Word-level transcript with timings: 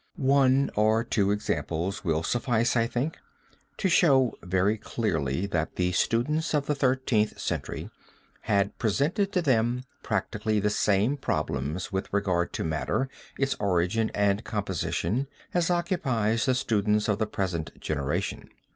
One 0.15 0.71
or 0.75 1.03
two 1.03 1.29
examples 1.29 2.03
will 2.03 2.23
suffice, 2.23 2.75
I 2.75 2.87
think, 2.87 3.19
to 3.77 3.87
show 3.87 4.33
very 4.41 4.75
clearly 4.79 5.45
that 5.45 5.75
the 5.75 5.91
students 5.91 6.55
of 6.55 6.65
the 6.65 6.73
Thirteenth 6.73 7.37
Century 7.39 7.91
had 8.45 8.75
presented 8.79 9.31
to 9.33 9.43
them 9.43 9.83
practically 10.01 10.59
the 10.59 10.71
same 10.71 11.17
problems 11.17 11.91
with 11.91 12.11
regard 12.11 12.51
to 12.53 12.63
matter, 12.63 13.09
its 13.37 13.53
origin 13.59 14.09
and 14.15 14.43
composition, 14.43 15.27
as 15.53 15.69
occupy 15.69 16.35
the 16.35 16.55
students 16.55 17.07
of 17.07 17.19
the 17.19 17.27
present 17.27 17.79
generation. 17.79 18.49